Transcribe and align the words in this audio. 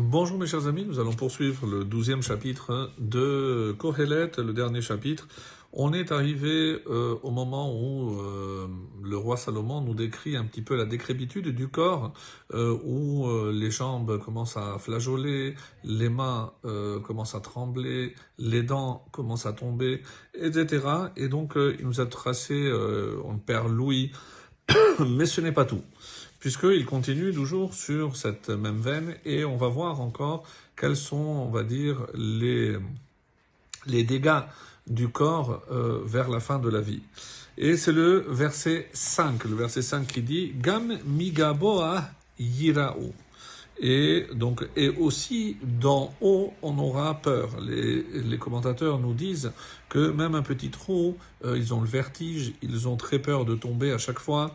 Bonjour 0.00 0.38
mes 0.38 0.46
chers 0.46 0.68
amis, 0.68 0.84
nous 0.84 1.00
allons 1.00 1.12
poursuivre 1.12 1.66
le 1.66 1.84
douzième 1.84 2.22
chapitre 2.22 2.92
de 2.98 3.74
Kohelet, 3.76 4.30
le 4.38 4.52
dernier 4.52 4.80
chapitre. 4.80 5.26
On 5.72 5.92
est 5.92 6.12
arrivé 6.12 6.80
euh, 6.86 7.16
au 7.24 7.32
moment 7.32 7.74
où 7.74 8.20
euh, 8.20 8.68
le 9.02 9.16
roi 9.16 9.36
Salomon 9.36 9.80
nous 9.80 9.94
décrit 9.94 10.36
un 10.36 10.44
petit 10.44 10.62
peu 10.62 10.76
la 10.76 10.84
décrépitude 10.84 11.48
du 11.48 11.66
corps, 11.66 12.12
euh, 12.54 12.78
où 12.84 13.28
les 13.50 13.72
jambes 13.72 14.22
commencent 14.24 14.56
à 14.56 14.78
flageoler, 14.78 15.56
les 15.82 16.08
mains 16.08 16.52
commencent 17.02 17.34
à 17.34 17.40
trembler, 17.40 18.14
les 18.38 18.62
dents 18.62 19.04
commencent 19.10 19.46
à 19.46 19.52
tomber, 19.52 20.02
etc. 20.40 20.78
Et 21.16 21.26
donc 21.26 21.54
il 21.56 21.84
nous 21.84 22.00
a 22.00 22.06
tracé, 22.06 22.72
on 23.24 23.36
perd 23.36 23.68
l'ouïe, 23.68 24.12
mais 25.00 25.26
ce 25.26 25.40
n'est 25.40 25.50
pas 25.50 25.64
tout 25.64 25.82
puisqu'il 26.40 26.84
continue 26.86 27.32
toujours 27.32 27.74
sur 27.74 28.16
cette 28.16 28.48
même 28.50 28.80
veine 28.80 29.16
et 29.24 29.44
on 29.44 29.56
va 29.56 29.68
voir 29.68 30.00
encore 30.00 30.44
quels 30.76 30.96
sont, 30.96 31.16
on 31.16 31.50
va 31.50 31.64
dire, 31.64 32.06
les, 32.14 32.78
dégâts 33.86 34.42
du 34.86 35.08
corps 35.08 35.62
euh, 35.70 36.00
vers 36.04 36.28
la 36.28 36.40
fin 36.40 36.58
de 36.58 36.68
la 36.68 36.80
vie. 36.80 37.02
Et 37.56 37.76
c'est 37.76 37.92
le 37.92 38.24
verset 38.28 38.88
5, 38.92 39.44
le 39.44 39.56
verset 39.56 39.82
5 39.82 40.06
qui 40.06 40.22
dit 40.22 40.52
Gam 40.56 40.96
migaboa 41.04 42.08
yirao. 42.38 43.12
Et 43.80 44.26
donc, 44.34 44.66
et 44.76 44.88
aussi 44.88 45.56
d'en 45.62 46.12
haut, 46.20 46.52
on 46.62 46.78
aura 46.78 47.14
peur. 47.14 47.60
Les, 47.60 48.02
les, 48.02 48.38
commentateurs 48.38 48.98
nous 48.98 49.14
disent 49.14 49.52
que 49.88 50.10
même 50.10 50.34
un 50.34 50.42
petit 50.42 50.70
trou, 50.70 51.16
euh, 51.44 51.56
ils 51.56 51.72
ont 51.74 51.80
le 51.80 51.86
vertige, 51.86 52.54
ils 52.60 52.88
ont 52.88 52.96
très 52.96 53.20
peur 53.20 53.44
de 53.44 53.54
tomber 53.54 53.92
à 53.92 53.98
chaque 53.98 54.18
fois. 54.18 54.52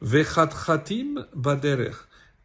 Vechatchatim 0.00 1.26
baderer. 1.34 1.92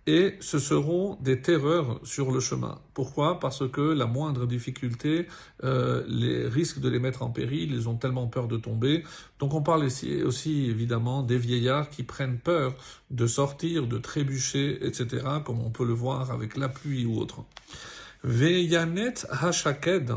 Et 0.08 0.36
ce 0.40 0.60
seront 0.60 1.18
des 1.22 1.42
terreurs 1.42 2.00
sur 2.04 2.32
le 2.32 2.40
chemin. 2.40 2.80
Pourquoi? 2.94 3.40
Parce 3.40 3.68
que 3.68 3.82
la 3.82 4.06
moindre 4.06 4.46
difficulté 4.46 5.28
euh, 5.64 6.04
les 6.08 6.48
risque 6.48 6.80
de 6.80 6.90
les 6.90 7.00
mettre 7.00 7.24
en 7.24 7.32
péril, 7.32 7.74
ils 7.74 7.90
ont 7.90 7.96
tellement 7.96 8.28
peur 8.28 8.48
de 8.48 8.58
tomber. 8.58 9.04
Donc 9.40 9.56
on 9.56 9.64
parle 9.64 9.84
ici 9.84 10.22
aussi 10.22 10.70
évidemment 10.70 11.24
des 11.24 11.40
vieillards 11.40 11.90
qui 11.90 12.04
prennent 12.04 12.38
peur 12.38 12.76
de 13.10 13.26
sortir, 13.26 13.88
de 13.88 13.98
trébucher, 13.98 14.86
etc., 14.86 15.26
comme 15.44 15.60
on 15.62 15.72
peut 15.72 15.86
le 15.86 15.94
voir 15.94 16.30
avec 16.30 16.56
la 16.56 16.70
pluie 16.70 17.08
ou 17.08 17.18
autre. 17.18 17.44
Veyanet 18.24 19.26
hashaked, 19.32 20.12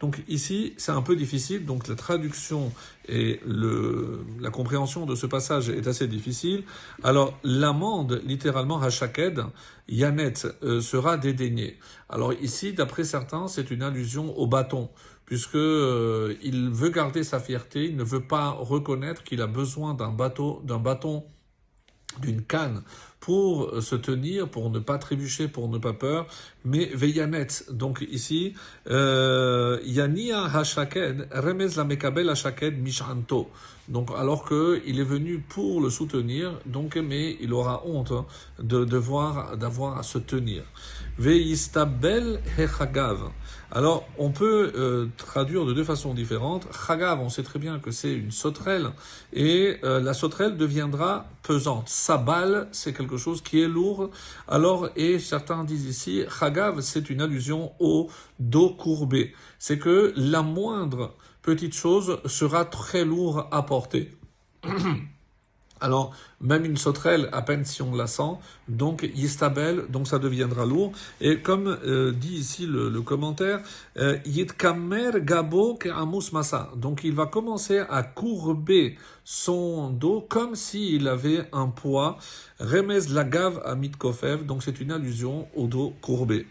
donc 0.00 0.22
ici, 0.28 0.74
c'est 0.76 0.92
un 0.92 1.00
peu 1.00 1.16
difficile, 1.16 1.64
donc 1.64 1.88
la 1.88 1.94
traduction 1.94 2.72
et 3.08 3.40
la 3.46 4.50
compréhension 4.50 5.06
de 5.06 5.14
ce 5.14 5.26
passage 5.26 5.70
est 5.70 5.86
assez 5.86 6.06
difficile. 6.06 6.64
Alors 7.02 7.38
l'amende, 7.42 8.20
littéralement, 8.26 8.80
hachaked, 8.80 9.42
yanet, 9.88 10.34
euh, 10.62 10.80
sera 10.82 11.16
dédaignée. 11.16 11.78
Alors 12.10 12.34
ici, 12.34 12.74
d'après 12.74 13.04
certains, 13.04 13.48
c'est 13.48 13.70
une 13.70 13.82
allusion 13.82 14.36
au 14.38 14.46
bâton, 14.46 14.90
puisque 15.24 15.54
euh, 15.54 16.34
il 16.42 16.68
veut 16.68 16.90
garder 16.90 17.24
sa 17.24 17.40
fierté, 17.40 17.86
il 17.86 17.96
ne 17.96 18.04
veut 18.04 18.24
pas 18.24 18.50
reconnaître 18.50 19.24
qu'il 19.24 19.40
a 19.40 19.46
besoin 19.46 19.94
d'un 19.94 20.10
bateau, 20.10 20.60
d'un 20.64 20.78
bâton 20.78 21.24
d'une 22.20 22.42
canne 22.42 22.82
pour 23.26 23.82
se 23.82 23.96
tenir, 23.96 24.48
pour 24.48 24.70
ne 24.70 24.78
pas 24.78 24.98
trébucher, 24.98 25.48
pour 25.48 25.68
ne 25.68 25.78
pas 25.78 25.94
peur, 25.94 26.28
mais 26.64 26.84
veyanet. 26.94 27.64
Donc 27.72 28.06
ici, 28.08 28.54
euh, 28.88 29.80
Yania 29.84 30.44
hashaked, 30.44 31.26
remez 31.32 31.70
la 31.76 31.82
mekabel 31.82 32.30
hashaked 32.30 32.78
mishanto. 32.80 33.50
Donc 33.88 34.10
alors 34.16 34.44
que 34.44 34.80
il 34.86 35.00
est 35.00 35.10
venu 35.16 35.40
pour 35.40 35.80
le 35.80 35.90
soutenir, 35.90 36.60
donc 36.66 36.94
mais 36.94 37.36
il 37.40 37.52
aura 37.52 37.84
honte 37.84 38.12
hein, 38.12 38.26
de 38.60 38.84
devoir 38.84 39.56
d'avoir 39.56 39.98
à 39.98 40.04
se 40.04 40.18
tenir. 40.18 40.62
Veistabel 41.18 42.40
hechagav. 42.56 43.30
Alors, 43.72 44.06
on 44.16 44.30
peut 44.30 44.72
euh, 44.76 45.06
traduire 45.16 45.64
de 45.64 45.72
deux 45.72 45.82
façons 45.82 46.14
différentes. 46.14 46.68
Chagav, 46.86 47.20
on 47.20 47.28
sait 47.28 47.42
très 47.42 47.58
bien 47.58 47.80
que 47.80 47.90
c'est 47.90 48.12
une 48.12 48.30
sauterelle, 48.30 48.90
et 49.32 49.78
euh, 49.82 50.00
la 50.00 50.14
sauterelle 50.14 50.56
deviendra 50.56 51.26
pesante. 51.42 51.88
Sa 51.88 52.16
balle, 52.16 52.68
c'est 52.70 52.92
quelque 52.92 53.15
chose 53.16 53.42
qui 53.42 53.60
est 53.60 53.68
lourd. 53.68 54.10
Alors, 54.48 54.88
et 54.96 55.18
certains 55.18 55.64
disent 55.64 55.86
ici, 55.86 56.24
Chagav, 56.38 56.80
c'est 56.80 57.10
une 57.10 57.20
allusion 57.20 57.72
au 57.78 58.08
dos 58.38 58.70
courbé. 58.70 59.34
C'est 59.58 59.78
que 59.78 60.12
la 60.16 60.42
moindre 60.42 61.14
petite 61.42 61.74
chose 61.74 62.20
sera 62.26 62.64
très 62.64 63.04
lourde 63.04 63.46
à 63.50 63.62
porter. 63.62 64.16
Alors, 65.80 66.14
même 66.40 66.64
une 66.64 66.76
sauterelle, 66.76 67.28
à 67.32 67.42
peine 67.42 67.64
si 67.64 67.82
on 67.82 67.94
la 67.94 68.06
sent, 68.06 68.38
donc 68.68 69.08
yistabel, 69.14 69.84
donc 69.90 70.08
ça 70.08 70.18
deviendra 70.18 70.64
lourd. 70.64 70.92
Et 71.20 71.40
comme 71.40 71.66
euh, 71.84 72.12
dit 72.12 72.36
ici 72.36 72.66
le, 72.66 73.00
commentaire, 73.02 73.60
euh, 73.98 74.18
yitkamer 74.24 75.10
gabo 75.20 75.78
amus 75.94 76.32
masa. 76.32 76.70
Donc 76.76 77.04
il 77.04 77.12
va 77.12 77.26
commencer 77.26 77.82
à 77.90 78.02
courber 78.02 78.96
son 79.24 79.90
dos 79.90 80.24
comme 80.26 80.54
s'il 80.54 81.08
avait 81.08 81.46
un 81.52 81.68
poids. 81.68 82.16
Remez 82.58 83.00
lagav 83.10 83.60
à 83.64 83.74
mitkofev, 83.74 84.46
donc 84.46 84.62
c'est 84.62 84.80
une 84.80 84.92
allusion 84.92 85.48
au 85.54 85.66
dos 85.66 85.92
courbé. 86.00 86.46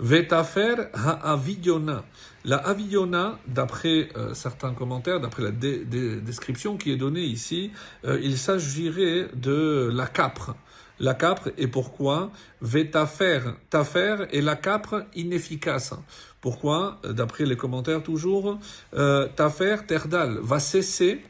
Vetafer 0.00 0.88
ha-avidiona. 0.94 2.04
La 2.44 2.56
avidiona, 2.56 3.38
d'après 3.46 4.08
euh, 4.16 4.32
certains 4.32 4.72
commentaires, 4.72 5.20
d'après 5.20 5.42
la 5.42 5.50
description 5.50 6.76
qui 6.76 6.92
est 6.92 6.96
donnée 6.96 7.24
ici, 7.24 7.72
euh, 8.04 8.20
il 8.22 8.38
s'agirait 8.38 9.28
de 9.34 9.90
la 9.92 10.06
capre. 10.06 10.54
La 11.00 11.14
capre, 11.14 11.50
et 11.56 11.68
pourquoi 11.68 12.30
Vetafer, 12.60 13.40
tafer, 13.70 14.26
et 14.32 14.40
la 14.40 14.56
capre 14.56 15.04
inefficace. 15.14 15.94
Pourquoi 16.40 17.00
D'après 17.04 17.44
les 17.44 17.56
commentaires 17.56 18.02
toujours, 18.02 18.58
euh, 18.94 19.28
tafer, 19.36 19.76
terdal, 19.86 20.38
va 20.40 20.58
cesser 20.58 21.22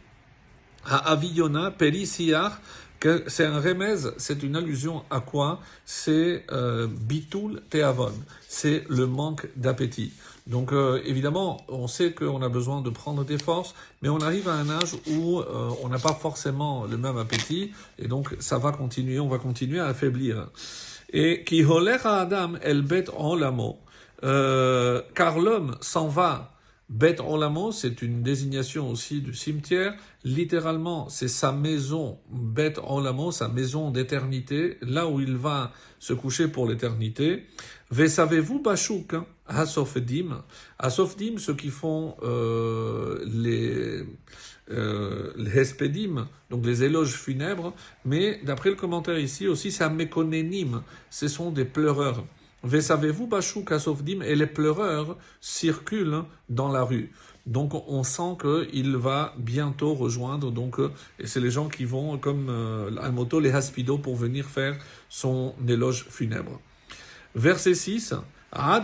à 0.86 1.10
avidiona, 1.10 1.70
perisiar, 1.70 2.60
que 2.60 2.87
c'est 3.26 3.44
un 3.44 3.60
remèze, 3.60 4.12
c'est 4.16 4.42
une 4.42 4.56
allusion 4.56 5.02
à 5.10 5.20
quoi? 5.20 5.60
C'est 5.84 6.44
euh, 6.50 6.86
bitul 6.86 7.62
teavon, 7.70 8.12
c'est 8.48 8.84
le 8.88 9.06
manque 9.06 9.46
d'appétit. 9.56 10.12
Donc 10.46 10.72
euh, 10.72 11.00
évidemment, 11.04 11.58
on 11.68 11.86
sait 11.86 12.12
qu'on 12.12 12.42
a 12.42 12.48
besoin 12.48 12.80
de 12.80 12.90
prendre 12.90 13.24
des 13.24 13.38
forces, 13.38 13.74
mais 14.02 14.08
on 14.08 14.18
arrive 14.18 14.48
à 14.48 14.54
un 14.54 14.70
âge 14.70 14.96
où 15.10 15.38
euh, 15.38 15.70
on 15.82 15.88
n'a 15.88 15.98
pas 15.98 16.14
forcément 16.14 16.86
le 16.86 16.96
même 16.96 17.18
appétit, 17.18 17.72
et 17.98 18.08
donc 18.08 18.34
ça 18.40 18.58
va 18.58 18.72
continuer, 18.72 19.20
on 19.20 19.28
va 19.28 19.38
continuer 19.38 19.78
à 19.78 19.86
affaiblir. 19.86 20.48
Et 21.12 21.44
qui 21.44 21.64
à 21.64 22.20
Adam 22.20 22.54
el 22.62 22.82
bet 22.82 23.06
en 23.16 23.34
lamo, 23.34 23.78
car 24.20 25.38
l'homme 25.38 25.76
s'en 25.80 26.08
va 26.08 26.57
Bet 26.88 27.20
Olamo, 27.20 27.70
c'est 27.70 28.00
une 28.00 28.22
désignation 28.22 28.90
aussi 28.90 29.20
du 29.20 29.34
cimetière. 29.34 29.94
Littéralement, 30.24 31.08
c'est 31.10 31.28
sa 31.28 31.52
maison, 31.52 32.18
Bet 32.30 32.74
Olamo, 32.82 33.30
sa 33.30 33.48
maison 33.48 33.90
d'éternité, 33.90 34.78
là 34.80 35.06
où 35.06 35.20
il 35.20 35.36
va 35.36 35.72
se 35.98 36.14
coucher 36.14 36.48
pour 36.48 36.66
l'éternité. 36.66 37.44
Ve 37.90 38.06
savez-vous, 38.06 38.60
Bachouk, 38.60 39.14
hein, 39.14 39.26
Asofdim 39.46 40.42
Asofdim, 40.78 41.36
ceux 41.38 41.54
qui 41.54 41.68
font 41.68 42.16
euh, 42.22 43.22
les, 43.26 44.04
euh, 44.70 45.32
hespedim, 45.54 46.28
donc 46.50 46.64
les 46.64 46.84
éloges 46.84 47.12
funèbres, 47.12 47.74
mais 48.04 48.40
d'après 48.44 48.70
le 48.70 48.76
commentaire 48.76 49.18
ici 49.18 49.46
aussi, 49.46 49.72
c'est 49.72 49.84
un 49.84 49.90
méconénime, 49.90 50.82
ce 51.10 51.28
sont 51.28 51.50
des 51.50 51.64
pleureurs. 51.64 52.24
Ve 52.68 52.80
savez-vous, 52.80 53.26
Bachou 53.26 53.64
Kasovdim, 53.64 54.20
et 54.20 54.34
les 54.34 54.46
pleureurs 54.46 55.16
circulent 55.40 56.24
dans 56.50 56.70
la 56.70 56.82
rue? 56.82 57.10
Donc 57.46 57.72
on 57.88 58.02
sent 58.02 58.36
qu'il 58.42 58.94
va 58.94 59.34
bientôt 59.38 59.94
rejoindre, 59.94 60.52
donc, 60.52 60.78
euh, 60.78 60.92
et 61.18 61.26
c'est 61.26 61.40
les 61.40 61.50
gens 61.50 61.70
qui 61.70 61.86
vont, 61.86 62.18
comme 62.18 62.48
euh, 62.50 63.10
moto, 63.10 63.40
les 63.40 63.52
haspido, 63.52 63.96
pour 63.96 64.16
venir 64.16 64.44
faire 64.44 64.76
son 65.08 65.54
éloge 65.66 66.04
funèbre. 66.10 66.60
Verset 67.34 67.72
6. 67.72 68.14
Avant 68.50 68.80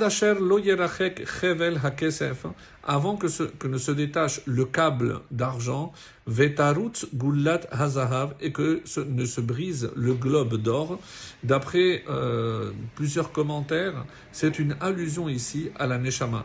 que, 3.16 3.26
que 3.58 3.66
ne 3.66 3.78
se 3.78 3.90
détache 3.93 4.40
le 4.46 4.64
câble 4.66 5.20
d'argent, 5.31 5.93
vetarut 6.26 7.06
gulat 7.14 7.61
hazahav, 7.70 8.34
et 8.40 8.52
que 8.52 8.82
ne 9.08 9.25
se 9.25 9.40
brise 9.40 9.90
le 9.96 10.12
globe 10.14 10.56
d'or. 10.56 10.99
D'après 11.43 12.05
euh, 12.11 12.72
plusieurs 12.94 13.32
commentaires, 13.32 14.05
c'est 14.32 14.58
une 14.58 14.76
allusion 14.81 15.31
ici 15.31 15.70
à 15.76 15.87
la 15.87 15.96
neshama 15.99 16.44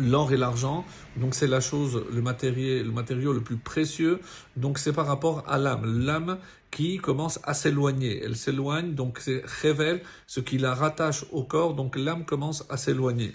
l'or 0.00 0.32
et 0.32 0.36
l'argent, 0.36 0.84
donc 1.16 1.34
c'est 1.34 1.46
la 1.46 1.60
chose, 1.60 2.04
le 2.12 2.22
matériau, 2.22 2.82
le 2.82 2.90
matériau 2.90 3.32
le 3.32 3.40
plus 3.40 3.56
précieux, 3.56 4.20
donc 4.56 4.78
c'est 4.78 4.92
par 4.92 5.06
rapport 5.06 5.44
à 5.46 5.58
l'âme. 5.58 6.04
L'âme 6.04 6.38
qui 6.70 6.98
commence 6.98 7.40
à 7.44 7.54
s'éloigner. 7.54 8.22
Elle 8.24 8.36
s'éloigne, 8.36 8.94
donc 8.94 9.18
c'est 9.18 9.42
révèle 9.62 10.02
ce 10.26 10.40
qui 10.40 10.58
la 10.58 10.74
rattache 10.74 11.24
au 11.32 11.42
corps, 11.42 11.74
donc 11.74 11.96
l'âme 11.96 12.24
commence 12.24 12.64
à 12.68 12.76
s'éloigner. 12.76 13.34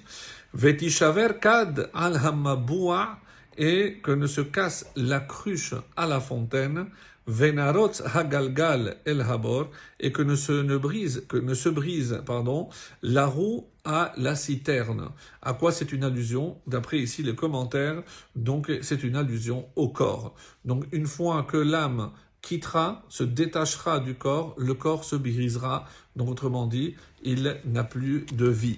Et 3.57 3.99
que 4.03 4.11
ne 4.11 4.27
se 4.27 4.41
casse 4.41 4.91
la 4.95 5.19
cruche 5.19 5.73
à 5.95 6.07
la 6.07 6.19
fontaine, 6.19 6.87
Venarot 7.27 8.01
hagalgal 8.13 8.97
el 9.05 9.21
habor, 9.21 9.71
et 9.99 10.11
que 10.11 10.21
ne 10.21 10.35
se, 10.35 10.51
ne 10.51 10.77
brise, 10.77 11.25
que 11.27 11.37
ne 11.37 11.55
se 11.55 11.69
brise, 11.69 12.21
pardon, 12.23 12.69
la 13.01 13.25
roue 13.25 13.67
à 13.83 14.13
la 14.17 14.35
citerne. 14.35 15.09
À 15.41 15.53
quoi 15.53 15.71
c'est 15.71 15.91
une 15.91 16.03
allusion? 16.03 16.57
D'après 16.67 16.99
ici 16.99 17.23
les 17.23 17.33
commentaires, 17.33 18.03
donc 18.35 18.71
c'est 18.81 19.03
une 19.03 19.15
allusion 19.15 19.65
au 19.75 19.89
corps. 19.89 20.35
Donc 20.65 20.85
une 20.91 21.07
fois 21.07 21.43
que 21.43 21.57
l'âme 21.57 22.11
quittera, 22.41 23.03
se 23.09 23.23
détachera 23.23 23.99
du 23.99 24.13
corps, 24.13 24.53
le 24.57 24.75
corps 24.75 25.03
se 25.03 25.15
brisera. 25.15 25.87
Donc 26.15 26.29
autrement 26.29 26.67
dit, 26.67 26.95
il 27.23 27.59
n'a 27.65 27.83
plus 27.83 28.27
de 28.33 28.47
vie. 28.47 28.77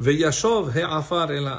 Veyashov 0.00 0.76
he'afar 0.76 1.32
el 1.32 1.50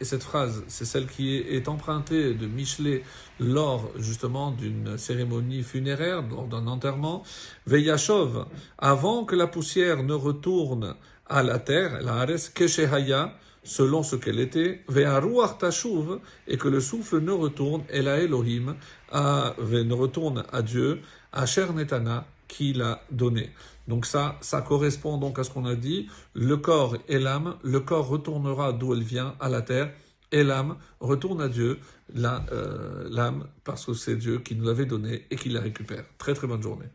et 0.00 0.04
cette 0.04 0.22
phrase, 0.22 0.62
c'est 0.68 0.84
celle 0.84 1.08
qui 1.08 1.38
est, 1.38 1.66
empruntée 1.66 2.34
de 2.34 2.46
Michelet 2.46 3.02
lors 3.40 3.90
justement 3.96 4.52
d'une 4.52 4.96
cérémonie 4.96 5.64
funéraire, 5.64 6.22
lors 6.22 6.46
d'un 6.46 6.68
enterrement. 6.68 7.24
Veyashov, 7.66 8.46
avant 8.78 9.24
que 9.24 9.34
la 9.34 9.48
poussière 9.48 10.04
ne 10.04 10.14
retourne 10.14 10.94
à 11.28 11.42
la 11.42 11.58
terre, 11.58 12.00
la 12.00 12.20
ares 12.20 12.52
keshehaya, 12.54 13.34
selon 13.64 14.04
ce 14.04 14.14
qu'elle 14.14 14.38
était, 14.38 14.84
ve'aruach 14.88 15.58
tashuv, 15.58 16.20
et 16.46 16.56
que 16.56 16.68
le 16.68 16.78
souffle 16.78 17.18
ne 17.18 17.32
retourne, 17.32 17.82
et 17.90 18.02
la 18.02 18.18
Elohim, 18.18 18.76
ne 19.12 19.94
retourne 19.94 20.44
à 20.52 20.62
Dieu, 20.62 21.00
à 21.32 21.44
Cher 21.44 21.72
Netana, 21.72 22.24
qui 22.48 22.72
l'a 22.72 23.02
donné. 23.10 23.50
Donc 23.88 24.06
ça, 24.06 24.36
ça 24.40 24.62
correspond 24.62 25.18
donc 25.18 25.38
à 25.38 25.44
ce 25.44 25.50
qu'on 25.50 25.64
a 25.64 25.74
dit. 25.74 26.08
Le 26.34 26.56
corps 26.56 26.96
et 27.08 27.18
l'âme, 27.18 27.56
le 27.62 27.80
corps 27.80 28.08
retournera 28.08 28.72
d'où 28.72 28.94
elle 28.94 29.02
vient, 29.02 29.34
à 29.40 29.48
la 29.48 29.62
terre, 29.62 29.92
et 30.32 30.42
l'âme 30.42 30.76
retourne 31.00 31.40
à 31.40 31.48
Dieu, 31.48 31.78
euh, 32.16 33.08
l'âme, 33.10 33.46
parce 33.64 33.86
que 33.86 33.94
c'est 33.94 34.16
Dieu 34.16 34.40
qui 34.40 34.56
nous 34.56 34.64
l'avait 34.64 34.86
donné 34.86 35.26
et 35.30 35.36
qui 35.36 35.48
la 35.48 35.60
récupère. 35.60 36.04
Très 36.18 36.34
très 36.34 36.46
bonne 36.46 36.62
journée. 36.62 36.86